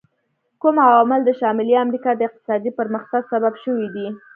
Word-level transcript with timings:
کوم 0.61 0.75
عوامل 0.87 1.21
د 1.25 1.29
شمالي 1.39 1.75
امریکا 1.85 2.11
د 2.15 2.21
اقتصادي 2.27 2.71
پرمختګ 2.79 3.21
سبب 3.33 3.53
شوي 3.63 3.87
دي؟ 3.95 4.07